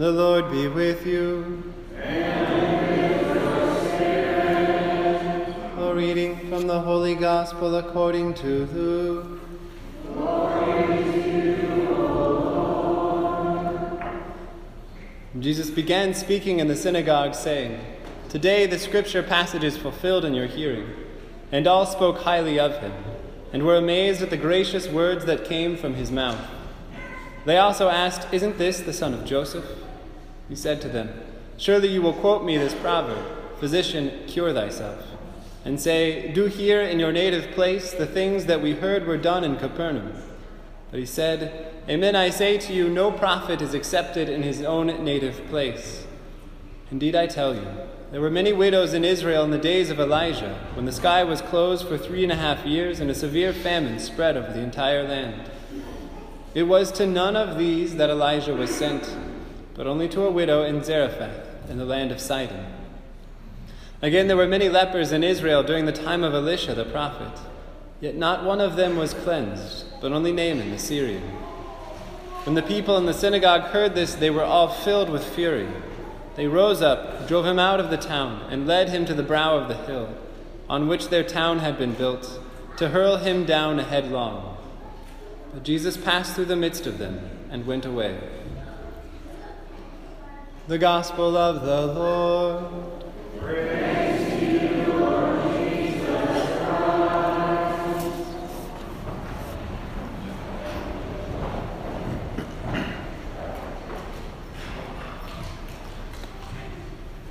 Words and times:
The 0.00 0.10
Lord 0.10 0.50
be 0.50 0.66
with 0.66 1.06
you. 1.06 1.74
A 5.76 5.92
reading 5.94 6.48
from 6.48 6.66
the 6.66 6.80
Holy 6.80 7.14
Gospel 7.14 7.76
according 7.76 8.32
to 8.36 8.64
Luke. 8.72 9.42
Jesus 15.38 15.68
began 15.68 16.14
speaking 16.14 16.60
in 16.60 16.68
the 16.68 16.76
synagogue, 16.76 17.34
saying, 17.34 17.78
Today 18.30 18.64
the 18.64 18.78
scripture 18.78 19.22
passage 19.22 19.64
is 19.64 19.76
fulfilled 19.76 20.24
in 20.24 20.32
your 20.32 20.46
hearing. 20.46 20.88
And 21.52 21.66
all 21.66 21.84
spoke 21.84 22.20
highly 22.20 22.58
of 22.58 22.78
him, 22.78 22.94
and 23.52 23.64
were 23.64 23.76
amazed 23.76 24.22
at 24.22 24.30
the 24.30 24.38
gracious 24.38 24.88
words 24.88 25.26
that 25.26 25.44
came 25.44 25.76
from 25.76 25.92
his 25.92 26.10
mouth. 26.10 26.40
They 27.44 27.58
also 27.58 27.90
asked, 27.90 28.32
Isn't 28.32 28.56
this 28.56 28.80
the 28.80 28.94
son 28.94 29.12
of 29.12 29.26
Joseph? 29.26 29.66
He 30.50 30.56
said 30.56 30.82
to 30.82 30.88
them, 30.88 31.08
Surely 31.56 31.88
you 31.88 32.02
will 32.02 32.12
quote 32.12 32.44
me 32.44 32.58
this 32.58 32.74
proverb 32.74 33.24
Physician, 33.60 34.24
cure 34.26 34.52
thyself. 34.52 35.06
And 35.64 35.78
say, 35.80 36.32
Do 36.32 36.46
here 36.46 36.82
in 36.82 36.98
your 36.98 37.12
native 37.12 37.52
place 37.52 37.92
the 37.92 38.06
things 38.06 38.46
that 38.46 38.60
we 38.60 38.72
heard 38.72 39.06
were 39.06 39.16
done 39.16 39.44
in 39.44 39.56
Capernaum. 39.56 40.12
But 40.90 41.00
he 41.00 41.06
said, 41.06 41.72
Amen, 41.88 42.16
I 42.16 42.30
say 42.30 42.58
to 42.58 42.72
you, 42.72 42.88
no 42.88 43.12
prophet 43.12 43.62
is 43.62 43.74
accepted 43.74 44.28
in 44.28 44.42
his 44.42 44.62
own 44.62 44.86
native 45.04 45.46
place. 45.48 46.06
Indeed, 46.90 47.14
I 47.14 47.26
tell 47.26 47.54
you, 47.54 47.66
there 48.10 48.20
were 48.20 48.30
many 48.30 48.52
widows 48.52 48.92
in 48.92 49.04
Israel 49.04 49.44
in 49.44 49.50
the 49.50 49.58
days 49.58 49.90
of 49.90 50.00
Elijah, 50.00 50.58
when 50.74 50.84
the 50.84 50.92
sky 50.92 51.22
was 51.22 51.40
closed 51.42 51.86
for 51.86 51.96
three 51.96 52.24
and 52.24 52.32
a 52.32 52.36
half 52.36 52.66
years 52.66 52.98
and 52.98 53.08
a 53.08 53.14
severe 53.14 53.52
famine 53.52 54.00
spread 54.00 54.36
over 54.36 54.52
the 54.52 54.60
entire 54.60 55.06
land. 55.06 55.48
It 56.54 56.64
was 56.64 56.90
to 56.92 57.06
none 57.06 57.36
of 57.36 57.56
these 57.56 57.94
that 57.96 58.10
Elijah 58.10 58.54
was 58.54 58.74
sent, 58.74 59.16
but 59.80 59.86
only 59.86 60.10
to 60.10 60.26
a 60.26 60.30
widow 60.30 60.62
in 60.62 60.84
Zarephath 60.84 61.70
in 61.70 61.78
the 61.78 61.86
land 61.86 62.12
of 62.12 62.20
Sidon. 62.20 62.66
Again, 64.02 64.28
there 64.28 64.36
were 64.36 64.46
many 64.46 64.68
lepers 64.68 65.10
in 65.10 65.24
Israel 65.24 65.62
during 65.62 65.86
the 65.86 65.90
time 65.90 66.22
of 66.22 66.34
Elisha 66.34 66.74
the 66.74 66.84
prophet, 66.84 67.32
yet 67.98 68.14
not 68.14 68.44
one 68.44 68.60
of 68.60 68.76
them 68.76 68.98
was 68.98 69.14
cleansed, 69.14 69.86
but 70.02 70.12
only 70.12 70.32
Naaman 70.32 70.70
the 70.70 70.78
Syrian. 70.78 71.22
When 72.44 72.56
the 72.56 72.62
people 72.62 72.98
in 72.98 73.06
the 73.06 73.14
synagogue 73.14 73.70
heard 73.70 73.94
this, 73.94 74.14
they 74.14 74.28
were 74.28 74.44
all 74.44 74.68
filled 74.68 75.08
with 75.08 75.24
fury. 75.24 75.70
They 76.36 76.46
rose 76.46 76.82
up, 76.82 77.26
drove 77.26 77.46
him 77.46 77.58
out 77.58 77.80
of 77.80 77.88
the 77.88 77.96
town, 77.96 78.42
and 78.50 78.66
led 78.66 78.90
him 78.90 79.06
to 79.06 79.14
the 79.14 79.22
brow 79.22 79.56
of 79.56 79.68
the 79.68 79.76
hill, 79.86 80.10
on 80.68 80.88
which 80.88 81.08
their 81.08 81.24
town 81.24 81.60
had 81.60 81.78
been 81.78 81.94
built, 81.94 82.38
to 82.76 82.90
hurl 82.90 83.16
him 83.16 83.46
down 83.46 83.78
headlong. 83.78 84.58
But 85.54 85.62
Jesus 85.62 85.96
passed 85.96 86.34
through 86.34 86.52
the 86.52 86.54
midst 86.54 86.86
of 86.86 86.98
them 86.98 87.30
and 87.50 87.66
went 87.66 87.86
away. 87.86 88.20
The 90.68 90.78
Gospel 90.78 91.36
of 91.36 91.62
the 91.62 91.86
Lord. 91.86 92.64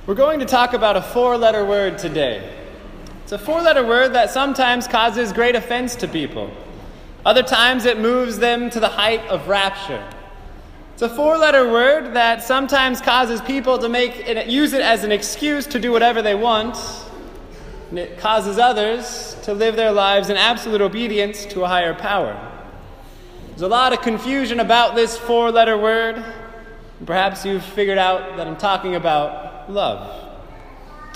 We're 0.06 0.14
going 0.14 0.40
to 0.40 0.44
talk 0.44 0.74
about 0.74 0.96
a 0.96 1.02
four 1.02 1.38
letter 1.38 1.64
word 1.64 1.98
today. 1.98 2.52
It's 3.22 3.32
a 3.32 3.38
four 3.38 3.62
letter 3.62 3.86
word 3.86 4.12
that 4.14 4.30
sometimes 4.30 4.88
causes 4.88 5.32
great 5.32 5.54
offense 5.54 5.94
to 5.96 6.08
people. 6.08 6.50
Other 7.24 7.44
times 7.44 7.84
it 7.84 8.00
moves 8.00 8.38
them 8.38 8.70
to 8.70 8.80
the 8.80 8.88
height 8.88 9.24
of 9.28 9.46
rapture. 9.46 10.04
It's 11.00 11.10
a 11.10 11.16
four 11.16 11.38
letter 11.38 11.66
word 11.66 12.12
that 12.12 12.42
sometimes 12.42 13.00
causes 13.00 13.40
people 13.40 13.78
to 13.78 13.88
make 13.88 14.16
it, 14.16 14.48
use 14.48 14.74
it 14.74 14.82
as 14.82 15.02
an 15.02 15.10
excuse 15.10 15.66
to 15.68 15.78
do 15.78 15.92
whatever 15.92 16.20
they 16.20 16.34
want. 16.34 16.76
And 17.88 17.98
it 17.98 18.18
causes 18.18 18.58
others 18.58 19.34
to 19.44 19.54
live 19.54 19.76
their 19.76 19.92
lives 19.92 20.28
in 20.28 20.36
absolute 20.36 20.82
obedience 20.82 21.46
to 21.46 21.64
a 21.64 21.68
higher 21.68 21.94
power. 21.94 22.38
There's 23.48 23.62
a 23.62 23.68
lot 23.68 23.94
of 23.94 24.02
confusion 24.02 24.60
about 24.60 24.94
this 24.94 25.16
four 25.16 25.50
letter 25.50 25.78
word. 25.78 26.22
Perhaps 27.06 27.46
you've 27.46 27.64
figured 27.64 27.96
out 27.96 28.36
that 28.36 28.46
I'm 28.46 28.58
talking 28.58 28.94
about 28.94 29.72
love. 29.72 30.28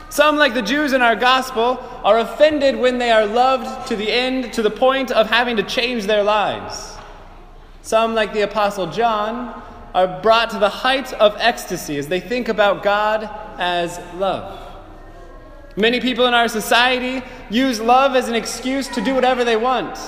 Some, 0.08 0.38
like 0.38 0.54
the 0.54 0.62
Jews 0.62 0.94
in 0.94 1.02
our 1.02 1.14
gospel, 1.14 1.78
are 2.02 2.20
offended 2.20 2.78
when 2.78 2.96
they 2.96 3.10
are 3.10 3.26
loved 3.26 3.88
to 3.88 3.96
the 3.96 4.10
end, 4.10 4.54
to 4.54 4.62
the 4.62 4.70
point 4.70 5.10
of 5.10 5.28
having 5.28 5.58
to 5.58 5.62
change 5.62 6.06
their 6.06 6.22
lives. 6.22 6.96
Some, 7.82 8.14
like 8.14 8.32
the 8.32 8.40
Apostle 8.40 8.86
John, 8.86 9.62
are 9.94 10.20
brought 10.20 10.50
to 10.50 10.58
the 10.58 10.68
height 10.68 11.12
of 11.14 11.36
ecstasy 11.38 11.96
as 11.96 12.08
they 12.08 12.20
think 12.20 12.48
about 12.48 12.82
God 12.82 13.30
as 13.58 14.00
love. 14.16 14.60
Many 15.76 16.00
people 16.00 16.26
in 16.26 16.34
our 16.34 16.48
society 16.48 17.24
use 17.48 17.80
love 17.80 18.14
as 18.16 18.28
an 18.28 18.34
excuse 18.34 18.88
to 18.88 19.00
do 19.00 19.14
whatever 19.14 19.44
they 19.44 19.56
want. 19.56 19.98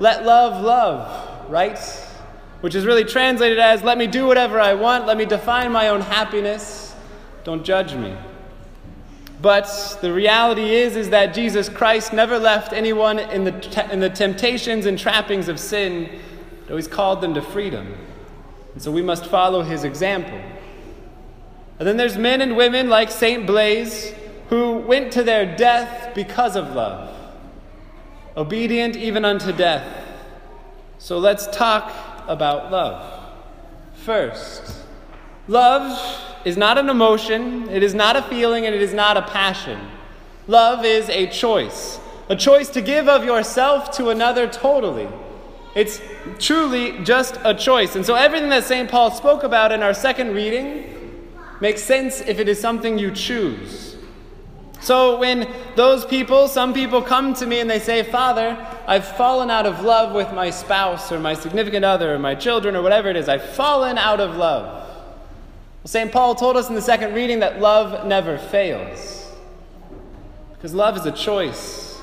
Let 0.00 0.26
love 0.26 0.62
love, 0.62 1.50
right? 1.50 1.78
Which 2.60 2.74
is 2.74 2.84
really 2.84 3.04
translated 3.04 3.58
as 3.58 3.82
let 3.82 3.98
me 3.98 4.06
do 4.06 4.26
whatever 4.26 4.60
I 4.60 4.74
want, 4.74 5.06
let 5.06 5.16
me 5.16 5.24
define 5.24 5.70
my 5.72 5.88
own 5.88 6.00
happiness, 6.00 6.94
don't 7.44 7.64
judge 7.64 7.94
me. 7.94 8.16
But 9.40 9.98
the 10.02 10.12
reality 10.12 10.74
is, 10.74 10.96
is 10.96 11.10
that 11.10 11.34
Jesus 11.34 11.68
Christ 11.68 12.12
never 12.12 12.38
left 12.38 12.72
anyone 12.72 13.18
in 13.18 13.44
the, 13.44 13.88
in 13.90 14.00
the 14.00 14.10
temptations 14.10 14.86
and 14.86 14.98
trappings 14.98 15.48
of 15.48 15.58
sin, 15.58 16.20
but 16.62 16.70
always 16.70 16.88
called 16.88 17.20
them 17.20 17.32
to 17.34 17.42
freedom. 17.42 17.94
And 18.74 18.82
so 18.82 18.90
we 18.90 19.02
must 19.02 19.26
follow 19.26 19.62
his 19.62 19.84
example. 19.84 20.40
And 21.78 21.88
then 21.88 21.96
there's 21.96 22.16
men 22.16 22.40
and 22.40 22.56
women 22.56 22.88
like 22.88 23.10
St. 23.10 23.46
Blaise 23.46 24.12
who 24.48 24.78
went 24.78 25.12
to 25.12 25.22
their 25.22 25.56
death 25.56 26.14
because 26.14 26.56
of 26.56 26.74
love, 26.74 27.16
obedient 28.36 28.96
even 28.96 29.24
unto 29.24 29.52
death. 29.52 30.06
So 30.98 31.18
let's 31.18 31.46
talk 31.46 31.92
about 32.26 32.70
love. 32.70 33.18
First, 33.94 34.84
love 35.48 36.20
is 36.44 36.56
not 36.56 36.78
an 36.78 36.90
emotion, 36.90 37.68
it 37.70 37.82
is 37.82 37.94
not 37.94 38.16
a 38.16 38.22
feeling, 38.22 38.66
and 38.66 38.74
it 38.74 38.82
is 38.82 38.92
not 38.92 39.16
a 39.16 39.22
passion. 39.22 39.80
Love 40.46 40.84
is 40.84 41.08
a 41.08 41.28
choice, 41.28 42.00
a 42.28 42.36
choice 42.36 42.68
to 42.70 42.82
give 42.82 43.08
of 43.08 43.24
yourself 43.24 43.90
to 43.92 44.08
another 44.10 44.48
totally. 44.48 45.08
It's 45.74 46.00
truly 46.38 47.02
just 47.04 47.38
a 47.44 47.54
choice. 47.54 47.94
And 47.94 48.04
so 48.04 48.14
everything 48.14 48.50
that 48.50 48.64
St. 48.64 48.90
Paul 48.90 49.10
spoke 49.10 49.44
about 49.44 49.72
in 49.72 49.82
our 49.82 49.94
second 49.94 50.34
reading 50.34 51.28
makes 51.60 51.82
sense 51.82 52.20
if 52.20 52.38
it 52.40 52.48
is 52.48 52.60
something 52.60 52.98
you 52.98 53.10
choose. 53.12 53.96
So 54.80 55.18
when 55.18 55.46
those 55.76 56.06
people, 56.06 56.48
some 56.48 56.72
people 56.72 57.02
come 57.02 57.34
to 57.34 57.46
me 57.46 57.60
and 57.60 57.68
they 57.68 57.78
say, 57.78 58.02
Father, 58.02 58.56
I've 58.86 59.06
fallen 59.06 59.50
out 59.50 59.66
of 59.66 59.82
love 59.82 60.14
with 60.14 60.32
my 60.32 60.50
spouse 60.50 61.12
or 61.12 61.20
my 61.20 61.34
significant 61.34 61.84
other 61.84 62.14
or 62.14 62.18
my 62.18 62.34
children 62.34 62.74
or 62.74 62.82
whatever 62.82 63.08
it 63.10 63.16
is, 63.16 63.28
I've 63.28 63.44
fallen 63.44 63.98
out 63.98 64.20
of 64.20 64.36
love. 64.36 64.88
Well, 65.82 65.86
St. 65.86 66.10
Paul 66.10 66.34
told 66.34 66.56
us 66.56 66.68
in 66.68 66.74
the 66.74 66.82
second 66.82 67.14
reading 67.14 67.40
that 67.40 67.60
love 67.60 68.06
never 68.06 68.38
fails. 68.38 69.30
Because 70.54 70.74
love 70.74 70.96
is 70.96 71.04
a 71.06 71.12
choice. 71.12 72.00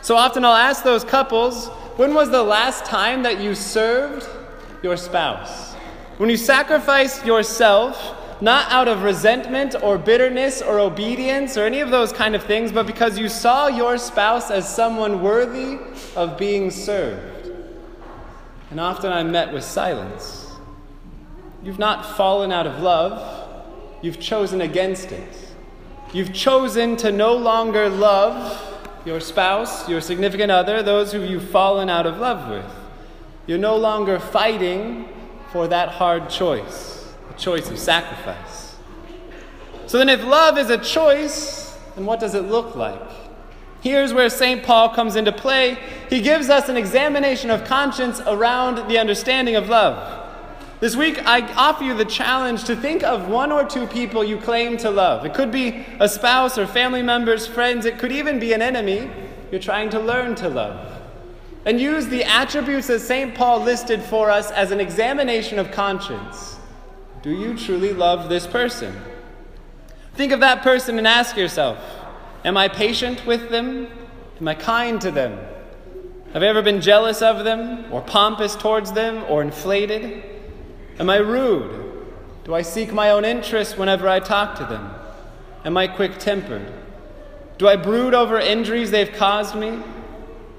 So 0.00 0.16
often 0.16 0.44
I'll 0.44 0.54
ask 0.54 0.82
those 0.84 1.04
couples, 1.04 1.70
when 1.96 2.14
was 2.14 2.30
the 2.30 2.42
last 2.42 2.84
time 2.84 3.22
that 3.22 3.40
you 3.40 3.54
served 3.54 4.28
your 4.82 4.96
spouse? 4.96 5.74
When 6.18 6.30
you 6.30 6.36
sacrificed 6.36 7.24
yourself, 7.24 8.14
not 8.40 8.70
out 8.70 8.86
of 8.86 9.02
resentment 9.02 9.74
or 9.82 9.96
bitterness 9.96 10.60
or 10.60 10.78
obedience 10.78 11.56
or 11.56 11.64
any 11.64 11.80
of 11.80 11.90
those 11.90 12.12
kind 12.12 12.34
of 12.34 12.42
things, 12.42 12.70
but 12.70 12.86
because 12.86 13.18
you 13.18 13.28
saw 13.28 13.68
your 13.68 13.96
spouse 13.96 14.50
as 14.50 14.68
someone 14.68 15.22
worthy 15.22 15.78
of 16.14 16.36
being 16.36 16.70
served. 16.70 17.50
And 18.70 18.78
often 18.78 19.12
I'm 19.12 19.32
met 19.32 19.52
with 19.52 19.64
silence. 19.64 20.52
You've 21.62 21.78
not 21.78 22.16
fallen 22.16 22.52
out 22.52 22.66
of 22.66 22.80
love, 22.80 23.64
you've 24.02 24.20
chosen 24.20 24.60
against 24.60 25.12
it. 25.12 25.28
You've 26.12 26.32
chosen 26.32 26.96
to 26.98 27.10
no 27.10 27.34
longer 27.34 27.88
love 27.88 28.65
your 29.06 29.20
spouse, 29.20 29.88
your 29.88 30.00
significant 30.00 30.50
other, 30.50 30.82
those 30.82 31.12
who 31.12 31.22
you've 31.22 31.48
fallen 31.48 31.88
out 31.88 32.06
of 32.06 32.18
love 32.18 32.50
with. 32.50 32.70
You're 33.46 33.56
no 33.56 33.76
longer 33.76 34.18
fighting 34.18 35.08
for 35.52 35.68
that 35.68 35.90
hard 35.90 36.28
choice, 36.28 37.14
a 37.30 37.38
choice 37.38 37.70
of 37.70 37.78
sacrifice. 37.78 38.76
So 39.86 39.98
then, 39.98 40.08
if 40.08 40.24
love 40.24 40.58
is 40.58 40.68
a 40.68 40.78
choice, 40.78 41.78
then 41.94 42.04
what 42.04 42.18
does 42.18 42.34
it 42.34 42.42
look 42.42 42.74
like? 42.74 43.00
Here's 43.80 44.12
where 44.12 44.28
St. 44.28 44.64
Paul 44.64 44.88
comes 44.88 45.14
into 45.14 45.30
play. 45.30 45.78
He 46.10 46.20
gives 46.20 46.50
us 46.50 46.68
an 46.68 46.76
examination 46.76 47.50
of 47.50 47.64
conscience 47.64 48.20
around 48.26 48.88
the 48.88 48.98
understanding 48.98 49.54
of 49.54 49.68
love. 49.68 50.15
This 50.78 50.94
week, 50.94 51.26
I 51.26 51.40
offer 51.54 51.84
you 51.84 51.94
the 51.94 52.04
challenge 52.04 52.64
to 52.64 52.76
think 52.76 53.02
of 53.02 53.28
one 53.28 53.50
or 53.50 53.64
two 53.64 53.86
people 53.86 54.22
you 54.22 54.36
claim 54.36 54.76
to 54.78 54.90
love. 54.90 55.24
It 55.24 55.32
could 55.32 55.50
be 55.50 55.86
a 55.98 56.08
spouse 56.08 56.58
or 56.58 56.66
family 56.66 57.00
members, 57.00 57.46
friends, 57.46 57.86
it 57.86 57.98
could 57.98 58.12
even 58.12 58.38
be 58.38 58.52
an 58.52 58.60
enemy 58.60 59.10
you're 59.50 59.60
trying 59.60 59.88
to 59.90 59.98
learn 59.98 60.34
to 60.34 60.50
love. 60.50 61.00
And 61.64 61.80
use 61.80 62.08
the 62.08 62.24
attributes 62.24 62.88
that 62.88 63.00
St. 63.00 63.34
Paul 63.34 63.62
listed 63.62 64.02
for 64.02 64.30
us 64.30 64.50
as 64.50 64.70
an 64.70 64.78
examination 64.78 65.58
of 65.58 65.70
conscience. 65.70 66.58
Do 67.22 67.30
you 67.30 67.56
truly 67.56 67.94
love 67.94 68.28
this 68.28 68.46
person? 68.46 68.94
Think 70.14 70.30
of 70.30 70.40
that 70.40 70.62
person 70.62 70.98
and 70.98 71.06
ask 71.06 71.36
yourself 71.36 71.78
Am 72.44 72.56
I 72.56 72.68
patient 72.68 73.24
with 73.24 73.48
them? 73.48 73.88
Am 74.40 74.46
I 74.46 74.54
kind 74.54 75.00
to 75.00 75.10
them? 75.10 75.38
Have 76.34 76.42
I 76.42 76.46
ever 76.46 76.60
been 76.60 76.82
jealous 76.82 77.22
of 77.22 77.44
them, 77.44 77.90
or 77.90 78.02
pompous 78.02 78.54
towards 78.54 78.92
them, 78.92 79.24
or 79.28 79.40
inflated? 79.40 80.35
Am 80.98 81.10
I 81.10 81.16
rude? 81.16 81.82
Do 82.44 82.54
I 82.54 82.62
seek 82.62 82.92
my 82.92 83.10
own 83.10 83.24
interests 83.24 83.76
whenever 83.76 84.08
I 84.08 84.18
talk 84.18 84.56
to 84.56 84.64
them? 84.64 84.90
Am 85.64 85.76
I 85.76 85.88
quick 85.88 86.18
tempered? 86.18 86.72
Do 87.58 87.68
I 87.68 87.76
brood 87.76 88.14
over 88.14 88.38
injuries 88.38 88.90
they've 88.90 89.12
caused 89.12 89.54
me? 89.54 89.82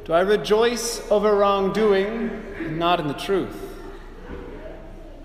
Do 0.06 0.14
I 0.14 0.20
rejoice 0.22 1.02
over 1.10 1.36
wrongdoing 1.36 2.30
and 2.60 2.78
not 2.78 3.00
in 3.00 3.08
the 3.08 3.14
truth? 3.14 3.56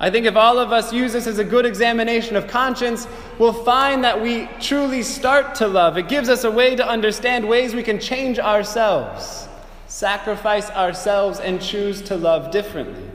I 0.00 0.10
think 0.10 0.26
if 0.26 0.34
all 0.34 0.58
of 0.58 0.72
us 0.72 0.92
use 0.92 1.12
this 1.12 1.28
as 1.28 1.38
a 1.38 1.44
good 1.44 1.64
examination 1.66 2.34
of 2.34 2.48
conscience, 2.48 3.06
we'll 3.38 3.52
find 3.52 4.02
that 4.02 4.20
we 4.20 4.48
truly 4.60 5.04
start 5.04 5.54
to 5.56 5.68
love. 5.68 5.96
It 5.96 6.08
gives 6.08 6.28
us 6.28 6.42
a 6.42 6.50
way 6.50 6.74
to 6.74 6.84
understand 6.84 7.48
ways 7.48 7.74
we 7.74 7.84
can 7.84 8.00
change 8.00 8.40
ourselves, 8.40 9.46
sacrifice 9.86 10.70
ourselves, 10.70 11.38
and 11.38 11.62
choose 11.62 12.02
to 12.02 12.16
love 12.16 12.50
differently. 12.50 13.11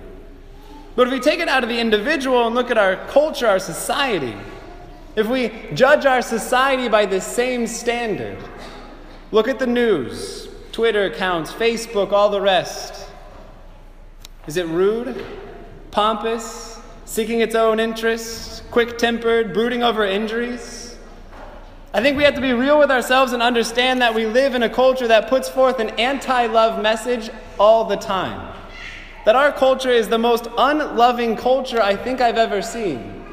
But 0.98 1.06
if 1.06 1.14
we 1.14 1.20
take 1.20 1.40
it 1.40 1.48
out 1.48 1.62
of 1.62 1.70
the 1.70 1.80
individual 1.80 2.48
and 2.48 2.56
look 2.56 2.72
at 2.72 2.78
our 2.80 2.96
culture, 3.06 3.46
our 3.46 3.60
society, 3.60 4.36
if 5.16 5.28
we 5.28 5.54
judge 5.76 6.08
our 6.08 6.24
society 6.24 6.90
by 6.90 7.06
the 7.06 7.22
same 7.22 7.68
standard, 7.68 8.40
look 9.32 9.48
at 9.48 9.60
the 9.60 9.68
news, 9.68 10.50
Twitter 10.72 11.06
accounts, 11.06 11.54
Facebook, 11.54 12.12
all 12.12 12.32
the 12.32 12.42
rest. 12.42 13.08
Is 14.48 14.58
it 14.58 14.66
rude, 14.66 15.24
pompous, 15.92 16.82
seeking 17.06 17.42
its 17.42 17.54
own 17.54 17.80
interests, 17.80 18.64
quick 18.72 18.98
tempered, 18.98 19.54
brooding 19.54 19.84
over 19.84 20.04
injuries. 20.04 20.98
I 21.94 22.02
think 22.02 22.18
we 22.18 22.24
have 22.24 22.34
to 22.34 22.42
be 22.42 22.54
real 22.54 22.80
with 22.80 22.90
ourselves 22.90 23.34
and 23.34 23.44
understand 23.44 24.02
that 24.02 24.16
we 24.16 24.26
live 24.26 24.56
in 24.56 24.64
a 24.64 24.70
culture 24.70 25.08
that 25.08 25.30
puts 25.30 25.48
forth 25.48 25.80
an 25.80 25.92
anti 25.92 26.48
love 26.48 26.82
message 26.82 27.30
all 27.60 27.86
the 27.86 27.98
time. 27.98 28.56
That 29.28 29.36
our 29.36 29.52
culture 29.52 29.90
is 29.90 30.08
the 30.08 30.18
most 30.18 30.48
unloving 30.58 31.36
culture 31.36 31.82
I 31.82 31.98
think 31.98 32.22
I've 32.22 32.38
ever 32.38 32.62
seen. 32.62 33.26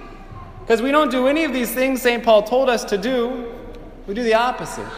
Because 0.59 0.83
we 0.83 0.91
don't 0.91 1.09
do 1.09 1.29
any 1.29 1.45
of 1.45 1.53
these 1.53 1.73
things 1.73 2.03
St. 2.03 2.25
Paul 2.25 2.43
told 2.43 2.69
us 2.69 2.83
to 2.87 2.99
do, 2.99 3.55
we 4.09 4.13
do 4.13 4.25
the 4.25 4.35
opposite. 4.35 4.89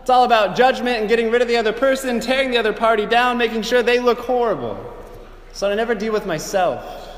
It's 0.00 0.08
all 0.08 0.24
about 0.24 0.56
judgment 0.56 0.96
and 0.96 1.10
getting 1.10 1.30
rid 1.30 1.42
of 1.42 1.48
the 1.48 1.58
other 1.58 1.74
person, 1.74 2.20
tearing 2.20 2.50
the 2.50 2.56
other 2.56 2.72
party 2.72 3.04
down, 3.04 3.36
making 3.36 3.60
sure 3.60 3.82
they 3.82 3.98
look 3.98 4.18
horrible. 4.20 4.82
So 5.52 5.70
I 5.70 5.74
never 5.74 5.94
deal 5.94 6.14
with 6.14 6.24
myself. 6.24 7.10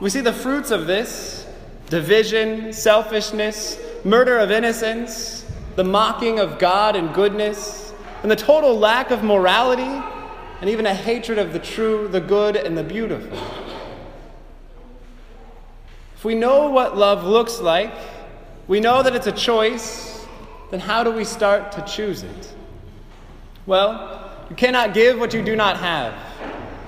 We 0.00 0.08
see 0.08 0.20
the 0.20 0.32
fruits 0.32 0.70
of 0.70 0.86
this 0.86 1.48
division, 1.88 2.72
selfishness, 2.72 3.76
murder 4.04 4.38
of 4.38 4.52
innocence, 4.52 5.44
the 5.74 5.82
mocking 5.82 6.38
of 6.38 6.60
God 6.60 6.94
and 6.94 7.12
goodness, 7.12 7.92
and 8.22 8.30
the 8.30 8.36
total 8.36 8.78
lack 8.78 9.10
of 9.10 9.24
morality, 9.24 10.00
and 10.60 10.68
even 10.70 10.86
a 10.86 10.94
hatred 10.94 11.38
of 11.38 11.52
the 11.52 11.58
true, 11.58 12.08
the 12.08 12.20
good, 12.20 12.56
and 12.56 12.76
the 12.76 12.82
beautiful. 12.82 13.38
If 16.16 16.24
we 16.24 16.34
know 16.34 16.70
what 16.70 16.96
love 16.96 17.24
looks 17.24 17.60
like, 17.60 17.94
we 18.66 18.80
know 18.80 19.02
that 19.02 19.14
it's 19.14 19.28
a 19.28 19.32
choice, 19.32 20.26
then 20.70 20.80
how 20.80 21.04
do 21.04 21.12
we 21.12 21.24
start 21.24 21.72
to 21.72 21.82
choose 21.82 22.22
it? 22.22 22.54
Well, 23.66 24.46
you 24.50 24.56
cannot 24.56 24.94
give 24.94 25.18
what 25.18 25.32
you 25.32 25.42
do 25.42 25.54
not 25.54 25.76
have. 25.76 26.14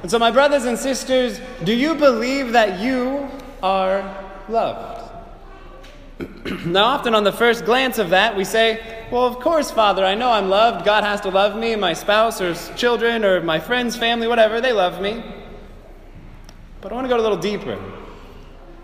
And 0.02 0.10
so, 0.10 0.18
my 0.18 0.30
brothers 0.30 0.64
and 0.64 0.78
sisters, 0.78 1.40
do 1.62 1.74
you 1.74 1.94
believe 1.94 2.52
that 2.52 2.80
you 2.80 3.28
are 3.62 4.02
loved? 4.48 5.12
now, 6.66 6.84
often 6.84 7.14
on 7.14 7.22
the 7.22 7.32
first 7.32 7.64
glance 7.64 7.98
of 7.98 8.10
that, 8.10 8.36
we 8.36 8.44
say, 8.44 8.99
Well, 9.10 9.24
of 9.24 9.40
course, 9.40 9.72
Father, 9.72 10.04
I 10.04 10.14
know 10.14 10.30
I'm 10.30 10.48
loved. 10.48 10.84
God 10.84 11.02
has 11.02 11.20
to 11.22 11.30
love 11.30 11.56
me, 11.56 11.74
my 11.74 11.94
spouse 11.94 12.40
or 12.40 12.54
children 12.76 13.24
or 13.24 13.40
my 13.40 13.58
friends, 13.58 13.96
family, 13.96 14.28
whatever, 14.28 14.60
they 14.60 14.72
love 14.72 15.02
me. 15.02 15.24
But 16.80 16.92
I 16.92 16.94
want 16.94 17.06
to 17.06 17.08
go 17.08 17.20
a 17.20 17.20
little 17.20 17.36
deeper. 17.36 17.76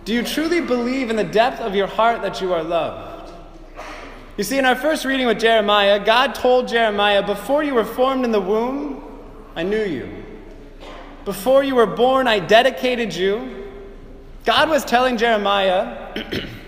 Do 0.05 0.13
you 0.13 0.25
truly 0.25 0.61
believe 0.61 1.11
in 1.11 1.17
the 1.17 1.25
depth 1.25 1.61
of 1.61 1.77
your 1.77 1.87
heart 1.87 2.23
that 2.23 2.41
you 2.41 2.53
are 2.53 2.65
loved? 2.65 3.33
You 4.37 4.43
see, 4.43 4.59
in 4.59 4.65
our 4.65 4.75
first 4.75 5.05
reading 5.05 5.29
with 5.29 5.39
Jeremiah, 5.39 6.05
God 6.05 6.35
told 6.35 6.67
Jeremiah, 6.67 7.25
Before 7.25 7.63
you 7.63 7.75
were 7.75 7.85
formed 7.85 8.25
in 8.25 8.33
the 8.33 8.41
womb, 8.41 9.05
I 9.55 9.63
knew 9.63 9.85
you. 9.85 10.25
Before 11.25 11.63
you 11.63 11.77
were 11.77 11.87
born, 11.87 12.27
I 12.27 12.41
dedicated 12.41 13.15
you. 13.15 13.71
God 14.45 14.69
was 14.69 14.85
telling 14.85 15.19
Jeremiah, 15.19 16.13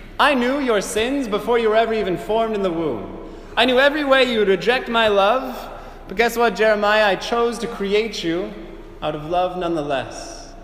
I 0.20 0.34
knew 0.34 0.60
your 0.60 0.80
sins 0.80 1.26
before 1.26 1.58
you 1.58 1.70
were 1.70 1.76
ever 1.76 1.92
even 1.92 2.16
formed 2.16 2.54
in 2.54 2.62
the 2.62 2.70
womb. 2.70 3.17
I 3.58 3.64
knew 3.64 3.80
every 3.80 4.04
way 4.04 4.22
you 4.22 4.38
would 4.38 4.46
reject 4.46 4.88
my 4.88 5.08
love, 5.08 5.68
but 6.06 6.16
guess 6.16 6.36
what, 6.36 6.54
Jeremiah? 6.54 7.06
I 7.06 7.16
chose 7.16 7.58
to 7.58 7.66
create 7.66 8.22
you 8.22 8.52
out 9.02 9.16
of 9.16 9.24
love 9.24 9.58
nonetheless. 9.58 10.54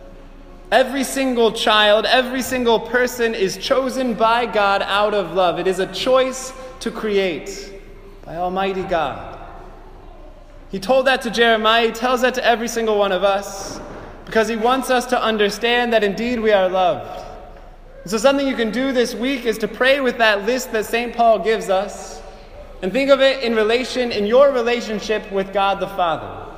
Every 0.71 1.03
single 1.03 1.51
child, 1.51 2.07
every 2.07 2.41
single 2.41 2.79
person 2.79 3.35
is 3.35 3.57
chosen 3.57 4.15
by 4.15 4.47
God 4.47 4.81
out 4.83 5.13
of 5.13 5.33
love. 5.33 5.59
It 5.59 5.67
is 5.67 5.81
a 5.81 5.93
choice 5.93 6.53
to 6.79 6.93
create 6.93 7.73
by 8.25 8.37
Almighty 8.37 8.85
God. 8.85 9.41
He 10.71 10.79
told 10.79 11.09
that 11.09 11.21
to 11.23 11.33
Jeremiah, 11.33 11.87
he 11.87 11.93
tells 11.93 12.21
that 12.21 12.35
to 12.35 12.45
every 12.47 12.69
single 12.69 12.97
one 12.97 13.11
of 13.11 13.25
us 13.25 13.81
because 14.25 14.47
he 14.47 14.55
wants 14.55 14.89
us 14.89 15.05
to 15.07 15.21
understand 15.21 15.93
that 15.93 16.05
indeed 16.05 16.39
we 16.39 16.53
are 16.53 16.69
loved. 16.69 17.25
so, 18.07 18.19
something 18.19 18.47
you 18.47 18.55
can 18.55 18.71
do 18.71 18.93
this 18.93 19.17
week 19.17 19.47
is 19.47 19.59
to 19.59 19.67
pray 19.67 19.99
with 19.99 20.17
that 20.19 20.47
list 20.47 20.71
that 20.71 20.87
St. 20.87 21.13
Paul 21.13 21.41
gives 21.41 21.69
us 21.69 22.04
and 22.85 22.93
think 22.93 23.09
of 23.09 23.23
it 23.23 23.43
in 23.43 23.57
relation, 23.57 24.13
in 24.13 24.27
your 24.27 24.53
relationship 24.53 25.33
with 25.33 25.55
God 25.55 25.81
the 25.81 25.89
Father. 25.89 26.55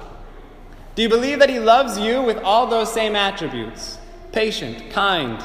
Do 0.97 1.03
you 1.03 1.09
believe 1.09 1.39
that 1.39 1.49
he 1.49 1.61
loves 1.61 2.01
you 2.01 2.21
with 2.21 2.39
all 2.39 2.67
those 2.67 2.93
same 2.93 3.15
attributes? 3.15 3.97
Patient, 4.33 4.91
kind. 4.91 5.41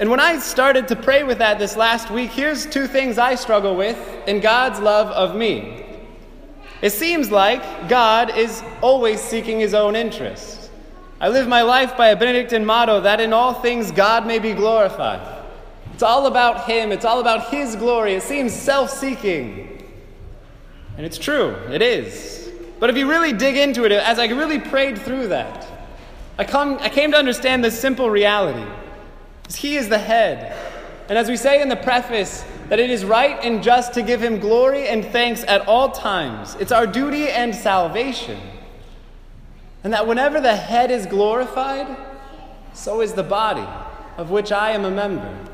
And 0.00 0.10
when 0.10 0.18
I 0.18 0.40
started 0.40 0.88
to 0.88 0.96
pray 0.96 1.22
with 1.22 1.38
that 1.38 1.60
this 1.60 1.76
last 1.76 2.10
week, 2.10 2.30
here's 2.32 2.66
two 2.66 2.88
things 2.88 3.18
I 3.18 3.36
struggle 3.36 3.76
with 3.76 3.96
in 4.26 4.40
God's 4.40 4.80
love 4.80 5.06
of 5.12 5.36
me. 5.36 5.86
It 6.82 6.90
seems 6.90 7.30
like 7.30 7.88
God 7.88 8.36
is 8.36 8.64
always 8.80 9.20
seeking 9.20 9.60
his 9.60 9.74
own 9.74 9.94
interest. 9.94 10.72
I 11.20 11.28
live 11.28 11.46
my 11.46 11.62
life 11.62 11.96
by 11.96 12.08
a 12.08 12.16
Benedictine 12.16 12.64
motto 12.64 13.02
that 13.02 13.20
in 13.20 13.32
all 13.32 13.54
things 13.54 13.92
God 13.92 14.26
may 14.26 14.40
be 14.40 14.54
glorified. 14.54 15.41
It's 16.02 16.10
all 16.10 16.26
about 16.26 16.64
him, 16.64 16.90
it's 16.90 17.04
all 17.04 17.20
about 17.20 17.50
his 17.50 17.76
glory. 17.76 18.14
It 18.14 18.24
seems 18.24 18.52
self 18.52 18.90
seeking. 18.90 19.86
And 20.96 21.06
it's 21.06 21.16
true, 21.16 21.50
it 21.70 21.80
is. 21.80 22.50
But 22.80 22.90
if 22.90 22.96
you 22.96 23.08
really 23.08 23.32
dig 23.32 23.56
into 23.56 23.84
it, 23.84 23.92
as 23.92 24.18
I 24.18 24.26
really 24.26 24.58
prayed 24.58 24.98
through 24.98 25.28
that, 25.28 25.64
I, 26.38 26.44
come, 26.44 26.78
I 26.80 26.88
came 26.88 27.12
to 27.12 27.16
understand 27.16 27.62
this 27.62 27.78
simple 27.80 28.10
reality. 28.10 28.68
He 29.54 29.76
is 29.76 29.88
the 29.88 29.96
head. 29.96 30.58
And 31.08 31.16
as 31.16 31.28
we 31.28 31.36
say 31.36 31.62
in 31.62 31.68
the 31.68 31.76
preface, 31.76 32.44
that 32.68 32.80
it 32.80 32.90
is 32.90 33.04
right 33.04 33.38
and 33.40 33.62
just 33.62 33.94
to 33.94 34.02
give 34.02 34.20
him 34.20 34.40
glory 34.40 34.88
and 34.88 35.04
thanks 35.04 35.44
at 35.44 35.68
all 35.68 35.92
times. 35.92 36.56
It's 36.56 36.72
our 36.72 36.84
duty 36.84 37.28
and 37.28 37.54
salvation. 37.54 38.40
And 39.84 39.92
that 39.92 40.08
whenever 40.08 40.40
the 40.40 40.56
head 40.56 40.90
is 40.90 41.06
glorified, 41.06 41.96
so 42.72 43.02
is 43.02 43.12
the 43.12 43.22
body, 43.22 43.68
of 44.16 44.30
which 44.32 44.50
I 44.50 44.72
am 44.72 44.84
a 44.84 44.90
member. 44.90 45.50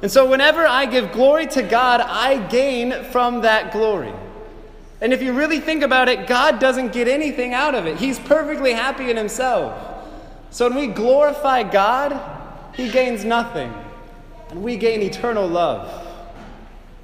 And 0.00 0.10
so, 0.10 0.28
whenever 0.28 0.66
I 0.66 0.86
give 0.86 1.12
glory 1.12 1.46
to 1.48 1.62
God, 1.62 2.00
I 2.00 2.46
gain 2.48 3.04
from 3.04 3.42
that 3.42 3.72
glory. 3.72 4.12
And 5.00 5.12
if 5.12 5.22
you 5.22 5.32
really 5.32 5.60
think 5.60 5.82
about 5.82 6.08
it, 6.08 6.26
God 6.26 6.58
doesn't 6.60 6.92
get 6.92 7.08
anything 7.08 7.52
out 7.52 7.74
of 7.74 7.86
it. 7.86 7.96
He's 7.96 8.18
perfectly 8.18 8.72
happy 8.72 9.10
in 9.10 9.16
Himself. 9.16 9.76
So, 10.50 10.68
when 10.68 10.78
we 10.78 10.86
glorify 10.86 11.64
God, 11.64 12.20
He 12.74 12.90
gains 12.90 13.24
nothing, 13.24 13.72
and 14.50 14.62
we 14.62 14.76
gain 14.76 15.02
eternal 15.02 15.48
love. 15.48 16.06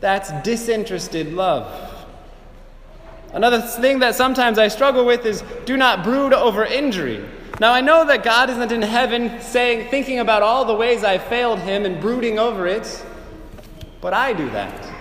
That's 0.01 0.31
disinterested 0.43 1.33
love. 1.33 1.91
Another 3.33 3.61
thing 3.61 3.99
that 3.99 4.15
sometimes 4.15 4.59
I 4.59 4.69
struggle 4.69 5.05
with 5.05 5.27
is 5.27 5.43
do 5.65 5.77
not 5.77 6.05
brood 6.05 6.33
over 6.33 6.65
injury. 6.65 7.25
Now 7.61 7.73
I 7.73 7.81
know 7.81 8.05
that 8.07 8.25
God 8.25 8.51
isn't 8.51 8.73
in 8.73 8.83
heaven 8.83 9.41
saying 9.41 9.89
thinking 9.91 10.19
about 10.19 10.43
all 10.43 10.65
the 10.65 10.75
ways 10.75 11.05
I 11.05 11.19
failed 11.19 11.61
him 11.61 11.85
and 11.85 12.01
brooding 12.01 12.39
over 12.39 12.67
it, 12.67 13.05
but 14.01 14.13
I 14.13 14.33
do 14.33 14.51
that. 14.51 14.93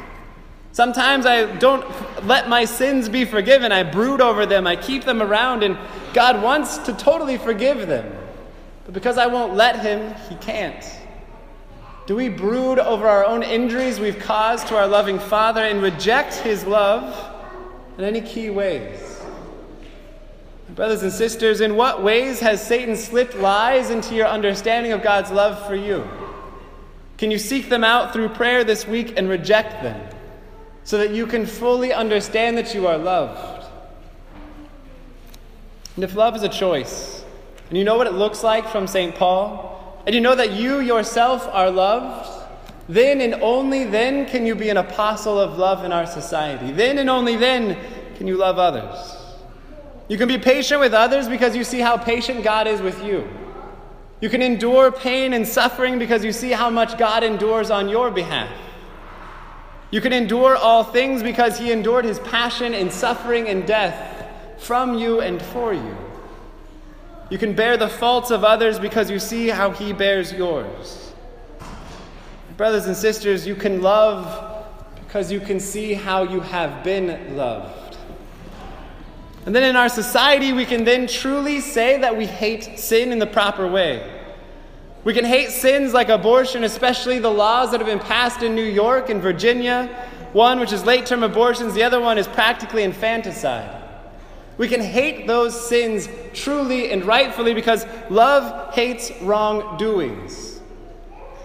Sometimes 0.72 1.26
I 1.26 1.46
don't 1.58 1.86
let 2.26 2.50
my 2.50 2.66
sins 2.66 3.10
be 3.10 3.26
forgiven. 3.26 3.72
I 3.72 3.84
brood 3.84 4.22
over 4.22 4.46
them. 4.46 4.66
I 4.68 4.76
keep 4.76 5.04
them 5.04 5.22
around 5.22 5.64
and 5.64 5.78
God 6.14 6.42
wants 6.42 6.78
to 6.80 6.94
totally 6.94 7.38
forgive 7.38 7.88
them. 7.88 8.12
But 8.86 8.94
because 8.94 9.18
I 9.18 9.28
won't 9.28 9.56
let 9.56 9.80
him, 9.80 10.16
he 10.30 10.36
can't. 10.36 10.84
Do 12.06 12.18
we 12.18 12.28
brood 12.28 12.80
over 12.80 13.08
our 13.08 13.26
own 13.26 13.44
injuries 13.44 13.98
we've 13.98 14.20
caused 14.20 14.68
to 14.68 14.76
our 14.76 14.88
loving 14.88 15.20
Father 15.20 15.62
and 15.62 15.82
reject 15.82 16.34
His 16.36 16.66
love 16.66 17.34
in 17.98 18.04
any 18.04 18.20
key 18.20 18.50
ways? 18.50 19.13
Brothers 20.70 21.04
and 21.04 21.12
sisters, 21.12 21.62
in 21.62 21.76
what 21.76 22.02
ways 22.02 22.40
has 22.40 22.66
Satan 22.66 22.96
slipped 22.96 23.36
lies 23.36 23.90
into 23.90 24.16
your 24.16 24.28
understanding 24.28 24.92
of 24.92 25.04
God's 25.04 25.30
love 25.30 25.68
for 25.68 25.76
you? 25.76 26.08
Can 27.18 27.32
you 27.32 27.38
seek 27.38 27.70
them 27.70 27.84
out 27.84 28.12
through 28.12 28.30
prayer 28.30 28.64
this 28.64 28.88
week 28.88 29.14
and 29.18 29.30
reject 29.30 29.84
them 29.84 30.10
so 30.84 30.98
that 30.98 31.12
you 31.12 31.28
can 31.28 31.46
fully 31.46 31.94
understand 31.94 32.58
that 32.58 32.74
you 32.74 32.88
are 32.88 32.98
loved? 32.98 33.70
And 35.96 36.04
if 36.04 36.16
love 36.16 36.36
is 36.36 36.44
a 36.44 36.50
choice, 36.50 37.24
and 37.70 37.78
you 37.78 37.84
know 37.84 37.98
what 37.98 38.08
it 38.08 38.14
looks 38.14 38.44
like 38.44 38.68
from 38.68 38.88
St. 38.88 39.14
Paul, 39.14 40.02
and 40.06 40.16
you 40.16 40.22
know 40.22 40.36
that 40.36 40.52
you 40.52 40.80
yourself 40.80 41.48
are 41.52 41.70
loved, 41.70 42.30
then 42.90 43.22
and 43.22 43.36
only 43.36 43.86
then 43.86 44.26
can 44.26 44.46
you 44.46 44.56
be 44.56 44.70
an 44.70 44.78
apostle 44.78 45.40
of 45.40 45.58
love 45.58 45.86
in 45.86 45.92
our 45.92 46.06
society. 46.06 46.72
Then 46.72 46.98
and 46.98 47.10
only 47.10 47.36
then 47.36 47.78
can 48.16 48.28
you 48.28 48.38
love 48.38 48.58
others. 48.58 49.23
You 50.10 50.18
can 50.18 50.28
be 50.28 50.38
patient 50.38 50.80
with 50.80 50.94
others 50.94 51.28
because 51.28 51.56
you 51.56 51.64
see 51.64 51.80
how 51.80 51.98
patient 51.98 52.44
God 52.44 52.68
is 52.68 52.82
with 52.82 53.04
you. 53.04 53.28
You 54.22 54.30
can 54.30 54.42
endure 54.42 54.92
pain 54.92 55.34
and 55.34 55.48
suffering 55.48 56.00
because 56.00 56.24
you 56.24 56.32
see 56.32 56.52
how 56.52 56.70
much 56.70 56.98
God 56.98 57.24
endures 57.24 57.70
on 57.70 57.90
your 57.90 58.12
behalf. 58.12 58.50
You 59.92 60.02
can 60.02 60.14
endure 60.14 60.56
all 60.56 60.84
things 60.84 61.22
because 61.22 61.60
He 61.60 61.72
endured 61.72 62.06
His 62.06 62.20
passion 62.20 62.74
and 62.74 62.92
suffering 62.92 63.48
and 63.48 63.68
death 63.68 64.28
from 64.58 64.98
you 64.98 65.22
and 65.22 65.42
for 65.42 65.74
you. 65.74 65.98
You 67.30 67.38
can 67.38 67.54
bear 67.54 67.78
the 67.78 67.90
faults 67.90 68.32
of 68.32 68.44
others 68.44 68.80
because 68.80 69.10
you 69.10 69.20
see 69.20 69.50
how 69.50 69.72
He 69.72 69.94
bears 69.94 70.32
yours. 70.32 71.14
Brothers 72.58 72.86
and 72.86 72.96
sisters, 72.96 73.46
you 73.46 73.56
can 73.56 73.82
love 73.82 74.66
because 75.06 75.32
you 75.32 75.40
can 75.40 75.60
see 75.60 75.94
how 75.94 76.24
you 76.24 76.40
have 76.40 76.84
been 76.84 77.36
loved. 77.36 77.83
And 79.46 79.54
then 79.54 79.64
in 79.64 79.76
our 79.76 79.90
society, 79.90 80.54
we 80.54 80.66
can 80.66 80.86
then 80.86 81.06
truly 81.08 81.60
say 81.60 81.98
that 82.00 82.16
we 82.16 82.26
hate 82.26 82.80
sin 82.80 83.12
in 83.12 83.20
the 83.20 83.28
proper 83.28 83.68
way. 83.68 84.10
We 85.04 85.14
can 85.14 85.26
hate 85.26 85.50
sins 85.50 85.94
like 85.94 86.08
abortion, 86.08 86.64
especially 86.64 87.20
the 87.20 87.30
laws 87.30 87.72
that 87.72 87.82
have 87.82 87.88
been 87.88 88.00
passed 88.00 88.42
in 88.42 88.56
New 88.56 88.64
York 88.64 89.10
and 89.10 89.22
Virginia. 89.22 89.88
One, 90.32 90.60
which 90.62 90.72
is 90.72 90.86
late 90.86 91.06
term 91.06 91.24
abortions, 91.24 91.74
the 91.74 91.84
other 91.84 92.00
one 92.00 92.18
is 92.18 92.28
practically 92.28 92.84
infanticide. 92.84 93.82
We 94.58 94.68
can 94.70 94.82
hate 94.82 95.28
those 95.28 95.60
sins 95.68 96.08
truly 96.34 96.92
and 96.92 97.04
rightfully 97.04 97.54
because 97.54 97.86
love 98.10 98.74
hates 98.74 99.12
wrongdoings, 99.22 100.62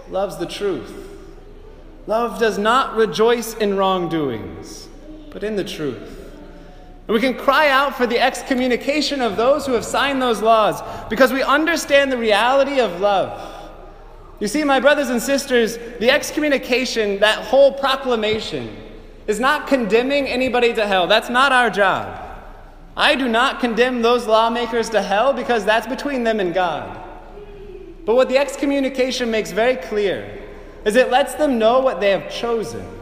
loves 0.09 0.37
the 0.37 0.45
truth. 0.45 1.07
Love 2.07 2.39
does 2.39 2.57
not 2.57 2.95
rejoice 2.95 3.55
in 3.55 3.75
wrongdoings, 3.75 4.87
but 5.31 5.43
in 5.43 5.57
the 5.57 5.63
truth. 5.63 6.18
And 7.09 7.15
we 7.15 7.21
can 7.21 7.33
cry 7.33 7.69
out 7.69 7.95
for 7.95 8.05
the 8.05 8.19
excommunication 8.19 9.19
of 9.19 9.35
those 9.35 9.65
who 9.65 9.73
have 9.73 9.83
signed 9.83 10.21
those 10.21 10.43
laws 10.43 10.83
because 11.09 11.33
we 11.33 11.41
understand 11.41 12.11
the 12.11 12.19
reality 12.19 12.79
of 12.79 13.01
love. 13.01 13.51
You 14.39 14.47
see, 14.47 14.63
my 14.63 14.79
brothers 14.79 15.09
and 15.09 15.19
sisters, 15.19 15.77
the 15.99 16.11
excommunication, 16.11 17.19
that 17.21 17.39
whole 17.39 17.71
proclamation, 17.71 18.77
is 19.25 19.39
not 19.39 19.65
condemning 19.65 20.27
anybody 20.27 20.71
to 20.75 20.85
hell. 20.85 21.07
That's 21.07 21.31
not 21.31 21.51
our 21.51 21.71
job. 21.71 22.27
I 22.95 23.15
do 23.15 23.27
not 23.27 23.59
condemn 23.59 24.03
those 24.03 24.27
lawmakers 24.27 24.91
to 24.91 25.01
hell 25.01 25.33
because 25.33 25.65
that's 25.65 25.87
between 25.87 26.23
them 26.23 26.39
and 26.39 26.53
God. 26.53 26.95
But 28.05 28.17
what 28.17 28.29
the 28.29 28.37
excommunication 28.37 29.31
makes 29.31 29.49
very 29.49 29.77
clear 29.77 30.43
is 30.85 30.95
it 30.95 31.09
lets 31.09 31.33
them 31.33 31.57
know 31.57 31.79
what 31.79 32.01
they 32.01 32.11
have 32.11 32.31
chosen 32.31 32.98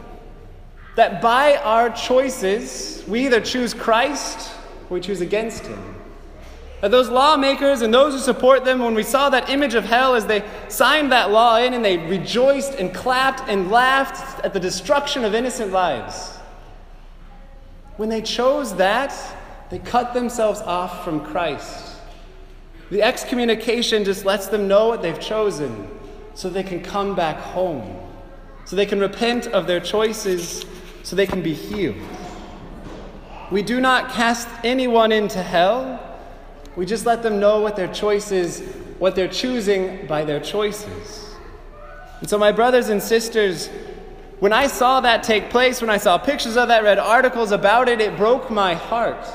that 0.98 1.22
by 1.22 1.56
our 1.58 1.90
choices, 1.90 3.04
we 3.06 3.24
either 3.24 3.40
choose 3.40 3.72
Christ 3.72 4.50
or 4.90 4.94
we 4.94 5.00
choose 5.00 5.20
against 5.20 5.64
him. 5.64 5.94
That 6.80 6.90
those 6.90 7.08
lawmakers 7.08 7.82
and 7.82 7.94
those 7.94 8.14
who 8.14 8.18
support 8.18 8.64
them, 8.64 8.80
when 8.80 8.96
we 8.96 9.04
saw 9.04 9.30
that 9.30 9.48
image 9.48 9.74
of 9.74 9.84
hell 9.84 10.16
as 10.16 10.26
they 10.26 10.42
signed 10.66 11.12
that 11.12 11.30
law 11.30 11.56
in 11.58 11.72
and 11.72 11.84
they 11.84 11.98
rejoiced 11.98 12.74
and 12.74 12.92
clapped 12.92 13.48
and 13.48 13.70
laughed 13.70 14.44
at 14.44 14.52
the 14.52 14.58
destruction 14.58 15.24
of 15.24 15.36
innocent 15.36 15.70
lives, 15.70 16.36
when 17.96 18.08
they 18.08 18.20
chose 18.20 18.74
that, 18.74 19.14
they 19.70 19.78
cut 19.78 20.14
themselves 20.14 20.60
off 20.62 21.04
from 21.04 21.24
Christ. 21.24 21.94
The 22.90 23.02
excommunication 23.02 24.02
just 24.02 24.24
lets 24.24 24.48
them 24.48 24.66
know 24.66 24.88
what 24.88 25.02
they've 25.02 25.20
chosen 25.20 25.88
so 26.34 26.50
they 26.50 26.64
can 26.64 26.82
come 26.82 27.14
back 27.14 27.36
home, 27.36 27.96
so 28.64 28.74
they 28.74 28.86
can 28.86 28.98
repent 28.98 29.46
of 29.46 29.68
their 29.68 29.78
choices 29.78 30.64
so 31.08 31.16
they 31.16 31.26
can 31.26 31.40
be 31.40 31.54
healed. 31.54 31.96
We 33.50 33.62
do 33.62 33.80
not 33.80 34.10
cast 34.10 34.46
anyone 34.62 35.10
into 35.10 35.42
hell. 35.42 36.04
We 36.76 36.84
just 36.84 37.06
let 37.06 37.22
them 37.22 37.40
know 37.40 37.60
what 37.62 37.76
their 37.76 37.88
choice 37.88 38.30
is, 38.30 38.60
what 38.98 39.16
they're 39.16 39.26
choosing 39.26 40.06
by 40.06 40.26
their 40.26 40.38
choices. 40.38 41.34
And 42.20 42.28
so, 42.28 42.36
my 42.36 42.52
brothers 42.52 42.90
and 42.90 43.02
sisters, 43.02 43.70
when 44.40 44.52
I 44.52 44.66
saw 44.66 45.00
that 45.00 45.22
take 45.22 45.48
place, 45.48 45.80
when 45.80 45.88
I 45.88 45.96
saw 45.96 46.18
pictures 46.18 46.58
of 46.58 46.68
that, 46.68 46.82
read 46.82 46.98
articles 46.98 47.52
about 47.52 47.88
it, 47.88 48.02
it 48.02 48.14
broke 48.18 48.50
my 48.50 48.74
heart. 48.74 49.26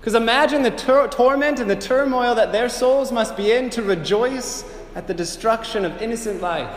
Because 0.00 0.16
imagine 0.16 0.64
the 0.64 0.72
tor- 0.72 1.06
torment 1.06 1.60
and 1.60 1.70
the 1.70 1.76
turmoil 1.76 2.34
that 2.34 2.50
their 2.50 2.68
souls 2.68 3.12
must 3.12 3.36
be 3.36 3.52
in 3.52 3.70
to 3.70 3.82
rejoice 3.82 4.64
at 4.96 5.06
the 5.06 5.14
destruction 5.14 5.84
of 5.84 6.02
innocent 6.02 6.40
life. 6.40 6.76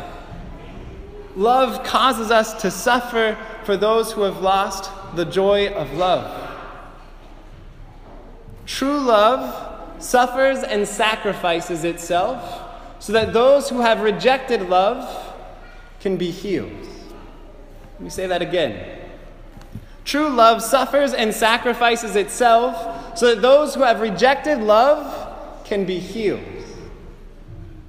Love 1.36 1.84
causes 1.84 2.30
us 2.30 2.54
to 2.62 2.70
suffer 2.70 3.36
for 3.66 3.76
those 3.76 4.12
who 4.12 4.22
have 4.22 4.42
lost 4.42 4.90
the 5.16 5.26
joy 5.26 5.70
of 5.70 5.94
love. 5.94 6.42
True 8.66 9.00
love 9.00 10.04
suffers 10.04 10.60
and 10.60 10.88
sacrifices 10.88 11.84
itself 11.84 12.64
so 13.00 13.14
that 13.14 13.34
those 13.34 13.70
who 13.70 13.82
have 13.82 14.02
rejected 14.02 14.70
love 14.70 15.34
can 16.00 16.18
be 16.18 16.32
healed. 16.32 16.72
Let 17.94 18.02
me 18.02 18.10
say 18.10 18.28
that 18.28 18.42
again. 18.42 19.02
True 20.04 20.30
love 20.30 20.62
suffers 20.62 21.14
and 21.14 21.34
sacrifices 21.34 22.16
itself 22.16 23.18
so 23.18 23.34
that 23.34 23.42
those 23.42 23.74
who 23.74 23.82
have 23.82 24.02
rejected 24.02 24.60
love 24.60 25.64
can 25.66 25.86
be 25.86 26.00
healed. 26.00 26.44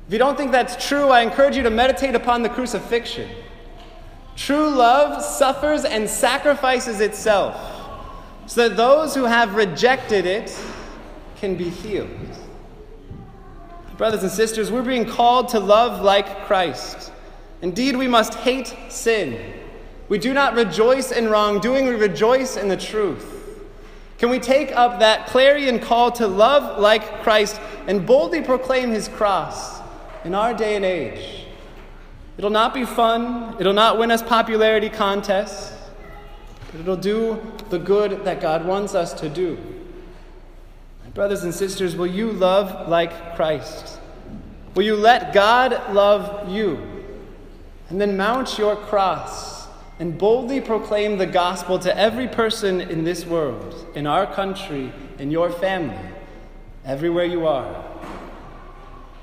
If 0.07 0.13
you 0.13 0.19
don't 0.19 0.37
think 0.37 0.53
that's 0.53 0.87
true, 0.89 1.09
I 1.09 1.21
encourage 1.23 1.57
you 1.57 1.63
to 1.65 1.71
meditate 1.71 2.15
upon 2.15 2.43
the 2.43 2.49
crucifixion. 2.49 3.29
True 4.37 4.69
love 4.69 5.25
suffers 5.25 5.85
and 5.85 6.09
sacrifices 6.09 7.01
itself 7.01 7.57
so 8.47 8.69
that 8.69 8.77
those 8.77 9.15
who 9.15 9.25
have 9.25 9.55
rejected 9.55 10.27
it 10.27 10.57
can 11.37 11.57
be 11.57 11.71
healed. 11.71 12.11
Brothers 13.97 14.23
and 14.23 14.31
sisters, 14.31 14.71
we're 14.71 14.83
being 14.83 15.07
called 15.07 15.49
to 15.49 15.59
love 15.59 16.03
like 16.03 16.45
Christ. 16.45 17.11
Indeed, 17.63 17.97
we 17.97 18.07
must 18.07 18.35
hate 18.35 18.75
sin. 18.91 19.55
We 20.11 20.19
do 20.19 20.35
not 20.35 20.55
rejoice 20.55 21.11
in 21.11 21.29
wrongdoing, 21.29 21.87
we 21.87 21.95
rejoice 21.95 22.57
in 22.57 22.69
the 22.69 22.77
truth. 22.77 23.33
Can 24.19 24.31
we 24.31 24.39
take 24.39 24.71
up 24.73 25.01
that 25.01 25.27
clarion 25.27 25.79
call 25.79 26.13
to 26.13 26.27
love 26.27 26.79
like 26.79 27.23
Christ 27.23 27.61
and 27.87 28.07
boldly 28.07 28.43
proclaim 28.43 28.91
his 28.91 29.09
cross 29.09 29.81
in 30.25 30.35
our 30.35 30.55
day 30.55 30.77
and 30.77 30.85
age? 30.85 31.46
It'll 32.39 32.51
not 32.51 32.75
be 32.75 32.85
fun, 32.85 33.57
it'll 33.59 33.73
not 33.73 33.99
win 33.99 34.11
us 34.11 34.23
popularity 34.23 34.91
contests, 34.91 35.73
but 36.71 36.81
it'll 36.81 36.97
do 36.97 37.41
the 37.71 37.79
good 37.79 38.25
that 38.25 38.41
God 38.43 38.67
wants 38.67 38.95
us 38.95 39.15
to 39.15 39.29
do. 39.29 39.59
brothers 41.15 41.45
and 41.45 41.55
sisters, 41.55 41.97
will 41.97 42.07
you 42.07 42.31
love 42.31 42.89
like 42.89 43.37
Christ? 43.37 44.01
Will 44.75 44.83
you 44.83 44.97
let 44.97 45.33
God 45.33 45.95
love 45.95 46.51
you? 46.51 46.79
And 47.89 47.99
then 47.99 48.19
mount 48.19 48.59
your 48.59 48.77
cross 48.77 49.69
and 49.99 50.19
boldly 50.19 50.61
proclaim 50.61 51.17
the 51.17 51.27
gospel 51.27 51.79
to 51.79 51.97
every 51.97 52.29
person 52.29 52.83
in 52.83 53.05
this 53.05 53.25
world, 53.25 53.87
in 53.95 54.07
our 54.07 54.27
country, 54.27 54.93
in 55.19 55.31
your 55.31 55.51
family, 55.51 55.97
everywhere 56.85 57.25
you 57.25 57.47
are. 57.47 57.83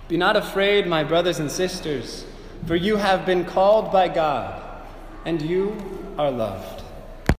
Be 0.08 0.17
not 0.17 0.36
afraid, 0.36 0.88
my 0.88 1.03
brothers 1.03 1.38
and 1.38 1.51
sisters 1.51 2.25
for 2.65 2.75
you 2.75 2.96
have 2.98 3.25
been 3.25 3.46
called 3.46 3.91
by 3.91 4.08
God, 4.08 4.62
and 5.25 5.41
you 5.41 5.75
are 6.17 6.32
loved. 6.32 6.82